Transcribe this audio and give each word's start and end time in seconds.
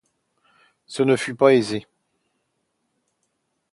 Ce 0.87 1.03
ne 1.03 1.15
fut 1.15 1.35
pas 1.35 1.53
aisé. 1.53 1.85